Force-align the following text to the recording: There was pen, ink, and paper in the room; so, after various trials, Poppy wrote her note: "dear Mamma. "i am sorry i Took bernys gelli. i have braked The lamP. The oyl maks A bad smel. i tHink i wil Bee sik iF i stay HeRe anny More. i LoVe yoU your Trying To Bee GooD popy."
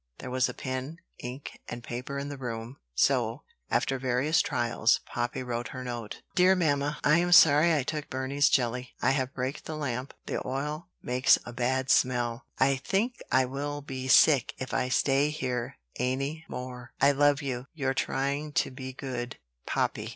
There 0.17 0.31
was 0.31 0.49
pen, 0.57 0.97
ink, 1.19 1.59
and 1.67 1.83
paper 1.83 2.17
in 2.17 2.29
the 2.29 2.37
room; 2.39 2.77
so, 2.95 3.43
after 3.69 3.99
various 3.99 4.41
trials, 4.41 4.99
Poppy 5.05 5.43
wrote 5.43 5.67
her 5.67 5.83
note: 5.83 6.23
"dear 6.33 6.55
Mamma. 6.55 6.97
"i 7.03 7.19
am 7.19 7.31
sorry 7.31 7.71
i 7.75 7.83
Took 7.83 8.09
bernys 8.09 8.49
gelli. 8.49 8.93
i 9.03 9.11
have 9.11 9.31
braked 9.35 9.65
The 9.65 9.75
lamP. 9.75 10.15
The 10.25 10.41
oyl 10.43 10.87
maks 11.03 11.37
A 11.45 11.53
bad 11.53 11.89
smel. 11.89 12.41
i 12.59 12.81
tHink 12.83 13.17
i 13.31 13.45
wil 13.45 13.83
Bee 13.83 14.07
sik 14.07 14.55
iF 14.59 14.73
i 14.73 14.89
stay 14.89 15.29
HeRe 15.29 15.75
anny 15.99 16.45
More. 16.47 16.93
i 16.99 17.11
LoVe 17.11 17.43
yoU 17.43 17.65
your 17.75 17.93
Trying 17.93 18.53
To 18.53 18.71
Bee 18.71 18.93
GooD 18.95 19.35
popy." 19.67 20.09